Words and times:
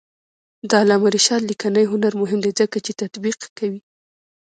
د 0.69 0.71
علامه 0.81 1.07
رشاد 1.15 1.41
لیکنی 1.49 1.85
هنر 1.91 2.13
مهم 2.21 2.39
دی 2.45 2.51
ځکه 2.59 2.77
چې 2.85 2.91
تطبیق 3.01 3.39
کوي. 3.57 3.81